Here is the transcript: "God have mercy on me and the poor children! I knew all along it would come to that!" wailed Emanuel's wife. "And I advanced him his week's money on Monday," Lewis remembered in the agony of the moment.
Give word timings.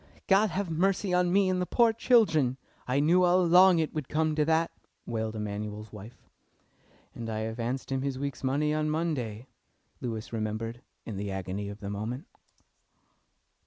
"God 0.25 0.49
have 0.49 0.71
mercy 0.71 1.13
on 1.13 1.31
me 1.31 1.47
and 1.47 1.61
the 1.61 1.67
poor 1.67 1.93
children! 1.93 2.57
I 2.87 2.99
knew 2.99 3.21
all 3.23 3.39
along 3.43 3.77
it 3.77 3.93
would 3.93 4.09
come 4.09 4.33
to 4.33 4.43
that!" 4.45 4.71
wailed 5.05 5.35
Emanuel's 5.35 5.91
wife. 5.93 6.27
"And 7.13 7.29
I 7.29 7.41
advanced 7.41 7.91
him 7.91 8.01
his 8.01 8.17
week's 8.17 8.43
money 8.43 8.73
on 8.73 8.89
Monday," 8.89 9.45
Lewis 10.01 10.33
remembered 10.33 10.81
in 11.05 11.17
the 11.17 11.29
agony 11.29 11.69
of 11.69 11.81
the 11.81 11.89
moment. 11.91 12.25